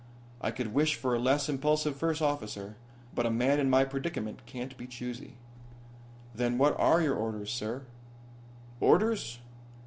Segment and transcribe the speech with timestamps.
[0.41, 2.75] I could wish for a less impulsive first officer,
[3.13, 5.35] but a man in my predicament can't be choosy."
[6.33, 7.83] "Then what are your orders, sir?"
[8.79, 9.37] "Orders?